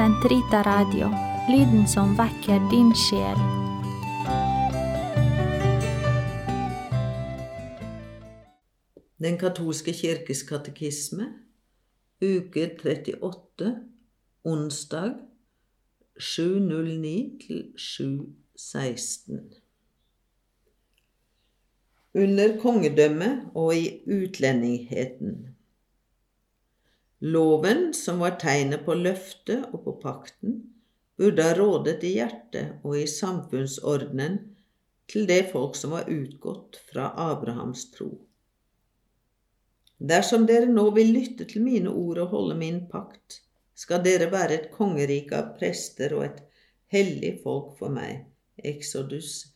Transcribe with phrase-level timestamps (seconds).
[0.00, 1.10] Sentrita Radio,
[1.52, 3.36] lyden som vekker din sjel.
[9.20, 11.26] Den katolske kirkes katekisme,
[12.24, 13.74] uke 38,
[14.48, 15.20] onsdag
[16.16, 19.44] 709 til 716.
[22.14, 25.59] Under kongedømmet og i utlendigheten.
[27.20, 30.54] Loven, som var tegnet på løftet og på pakten,
[31.20, 34.38] burde ha rådet i hjertet og i samfunnsordenen
[35.10, 38.08] til det folk som var utgått fra Abrahams tro.
[40.00, 43.42] Dersom dere nå vil lytte til mine ord og holde min pakt,
[43.76, 46.40] skal dere være et kongerike av prester og et
[46.94, 48.24] hellig folk for meg.
[48.56, 49.50] Exodus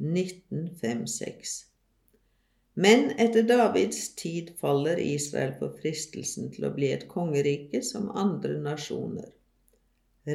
[0.00, 1.69] 1956.
[2.80, 8.54] Men etter Davids tid faller Israel for fristelsen til å bli et kongerike som andre
[8.62, 9.26] nasjoner.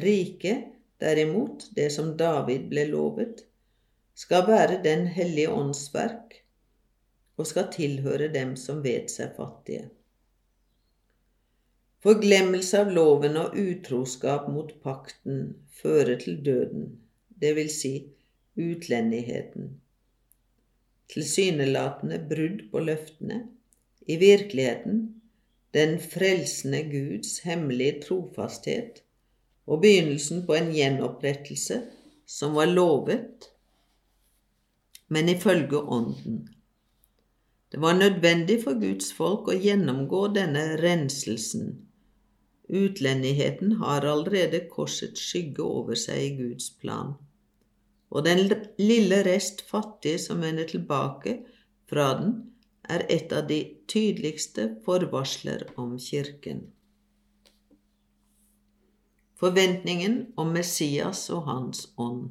[0.04, 0.68] Riket,
[1.02, 3.42] derimot, det som David ble lovet,
[4.14, 6.36] skal være Den hellige ånds verk
[7.36, 9.88] og skal tilhøre dem som vet seg fattige.
[12.06, 15.42] Forglemmelse av loven og utroskap mot pakten
[15.80, 16.86] fører til døden,
[17.28, 17.92] det vil si
[18.54, 19.74] utlendigheten.
[21.12, 23.42] Tilsynelatende brudd på løftene,
[24.06, 25.02] i virkeligheten
[25.74, 29.02] den frelsende Guds hemmelige trofasthet
[29.66, 31.80] og begynnelsen på en gjenopprettelse
[32.26, 33.50] som var lovet,
[35.08, 36.48] men ifølge Ånden.
[37.72, 41.74] Det var nødvendig for Guds folk å gjennomgå denne renselsen.
[42.66, 47.14] Utlendigheten har allerede korsets skygge over seg i Guds plan.
[48.10, 48.46] Og den
[48.78, 51.40] lille rest fattige som vender tilbake
[51.90, 52.36] fra den,
[52.86, 53.58] er et av de
[53.90, 56.68] tydeligste forvarsler om Kirken.
[59.36, 62.30] Forventningen om Messias og Hans ånd.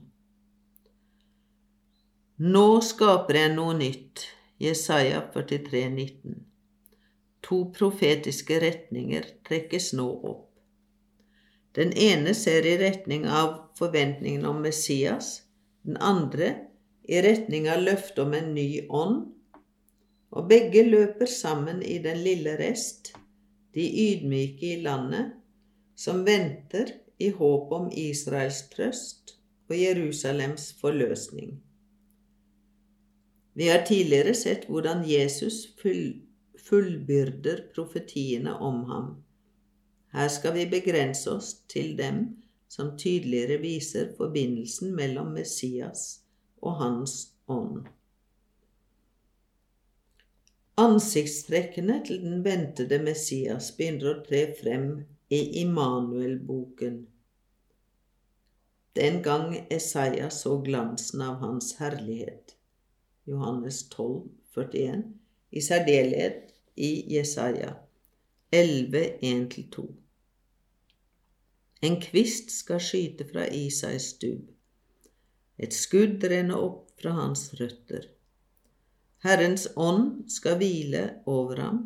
[2.39, 4.25] Nå skaper jeg noe nytt.
[4.59, 6.39] Jesaja 43, 19.
[7.43, 10.49] To profetiske retninger trekkes nå opp.
[11.75, 15.44] Den ene ser i retning av forventningen om Messias,
[15.85, 16.49] den andre
[17.05, 19.21] i retning av løftet om en ny ånd,
[20.35, 23.13] og begge løper sammen i den lille rest,
[23.75, 25.35] de ydmyke i landet,
[25.95, 26.91] som venter
[27.21, 29.37] i håp om Israels trøst
[29.69, 31.53] og Jerusalems forløsning.
[33.55, 39.13] Vi har tidligere sett hvordan Jesus fullbyrder profetiene om ham.
[40.11, 42.25] Her skal vi begrense oss til dem
[42.67, 46.05] som tydeligere viser forbindelsen mellom Messias
[46.61, 47.15] og Hans
[47.47, 47.85] ånd.
[50.77, 54.89] Ansiktstrekkene til den ventede Messias begynner å tre frem
[55.31, 56.97] i Immanuel-boken.
[58.95, 62.57] Den gang Esaiah så glansen av hans herlighet.
[63.27, 65.03] Johannes 12, 41,
[65.51, 67.73] i særdeleshet i Jesaja
[68.51, 69.87] 11, 1-2.
[71.85, 74.47] En kvist skal skyte fra Isais stubb.
[75.61, 78.07] Et skudd renner opp fra hans røtter.
[79.25, 81.83] Herrens ånd skal hvile over ham,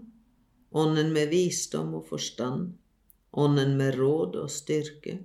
[0.71, 2.71] ånden med visdom og forstand,
[3.31, 5.19] ånden med råd og styrke,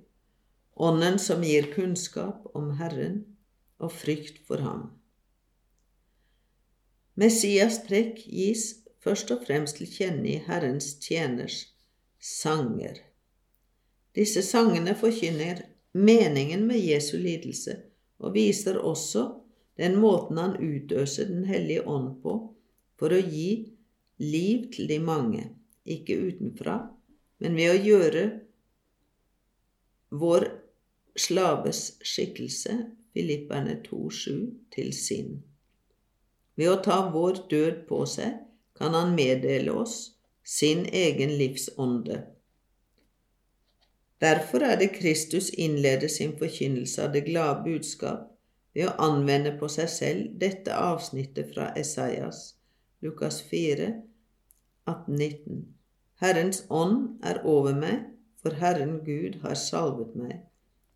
[0.75, 3.21] ånden som gir kunnskap om Herren
[3.79, 4.85] og frykt for ham.
[7.15, 11.61] Messias trekk gis først og fremst til kjenne i Herrens tjeners
[12.19, 12.99] sanger.
[14.15, 17.75] Disse sangene forkynner meningen med Jesu lidelse
[18.23, 19.25] og viser også
[19.77, 22.35] den måten han utøser Den hellige ånd på
[22.95, 23.75] for å gi
[24.23, 25.49] liv til de mange,
[25.83, 26.77] ikke utenfra,
[27.43, 28.23] men ved å gjøre
[30.15, 30.47] vår
[31.19, 32.77] slaves skikkelse,
[33.15, 34.31] Filipperne 2,7,
[34.71, 35.35] til sin.
[36.55, 38.39] Ved å ta vår død på seg
[38.79, 42.21] kan han meddele oss sin egen livsånde.
[44.21, 48.29] Derfor er det Kristus innleder sin forkynnelse av det glade budskap
[48.75, 52.55] ved å anvende på seg selv dette avsnittet fra Esaias,
[53.03, 53.89] Lukas 4,
[54.87, 55.65] 18-19.
[56.23, 58.05] Herrens ånd er over meg,
[58.39, 60.43] for Herren Gud har salvet meg.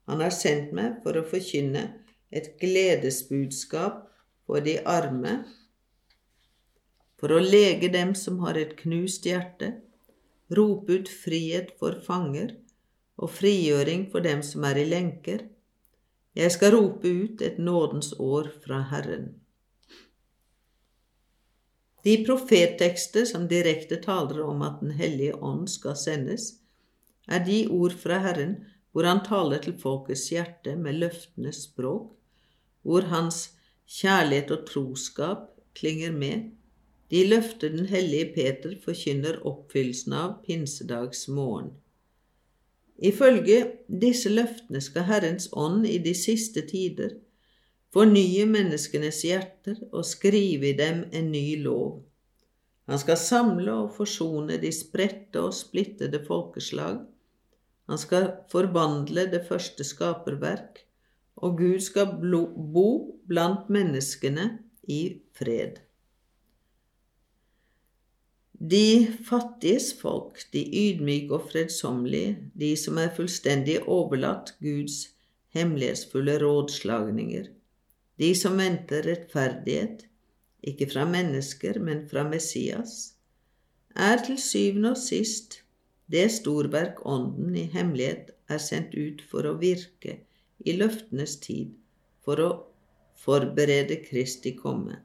[0.07, 1.83] Han har sendt meg for å forkynne
[2.31, 4.05] et gledesbudskap
[4.47, 5.41] for de arme,
[7.19, 9.73] for å lege dem som har et knust hjerte,
[10.55, 12.55] rope ut frihet for fanger
[13.19, 15.43] og frigjøring for dem som er i lenker.
[16.35, 19.33] Jeg skal rope ut et nådens år fra Herren.
[22.07, 26.53] De profettekster som direkte taler om at Den hellige ånd skal sendes,
[27.27, 28.55] er de ord fra Herren
[28.91, 32.15] hvor han taler til folkets hjerte med løftenes språk,
[32.81, 33.51] hvor hans
[33.99, 35.43] kjærlighet og troskap
[35.77, 36.49] klinger med.
[37.11, 41.71] De løfter den hellige Peter forkynner oppfyllelsen av pinsedagsmorgen.
[42.99, 47.15] Ifølge disse løftene skal Herrens ånd i de siste tider
[47.93, 52.03] fornye menneskenes hjerter og skrive i dem en ny lov.
[52.89, 57.01] Han skal samle og forsone de spredte og splittede folkeslag.
[57.89, 60.83] Han skal forvandle det første skaperverk,
[61.37, 62.89] og Gud skal bo
[63.29, 64.49] blant menneskene
[64.89, 65.81] i fred.
[68.59, 75.05] De fattiges folk, de ydmyke og fredsommelige, de som er fullstendig overlatt Guds
[75.55, 77.45] hemmelighetsfulle rådslagninger,
[78.19, 80.03] de som venter rettferdighet,
[80.59, 83.13] ikke fra mennesker, men fra Messias,
[83.95, 85.61] er til syvende og sist
[86.11, 90.17] det storverk Ånden i hemmelighet er sendt ut for å virke
[90.65, 91.71] i løftenes tid,
[92.25, 92.49] for å
[93.19, 94.99] forberede Kristi komme.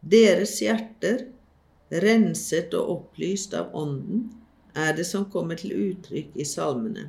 [0.00, 1.26] Deres hjerter
[1.90, 4.28] renset og opplyst av Ånden,
[4.78, 7.08] er det som kommer til uttrykk i salmene.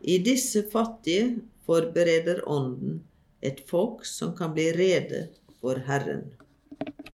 [0.00, 3.00] I disse fattige forbereder Ånden
[3.40, 5.28] et folk som kan bli rede
[5.60, 6.26] for Herren.